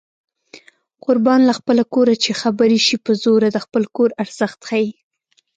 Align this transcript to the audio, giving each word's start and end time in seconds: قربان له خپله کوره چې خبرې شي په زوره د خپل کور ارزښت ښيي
قربان 1.05 1.41
له 1.49 1.53
خپله 1.59 1.83
کوره 1.93 2.15
چې 2.23 2.31
خبرې 2.41 2.79
شي 2.85 2.97
په 3.05 3.11
زوره 3.23 3.49
د 3.51 3.57
خپل 3.65 3.83
کور 3.95 4.09
ارزښت 4.23 4.59
ښيي 4.69 4.89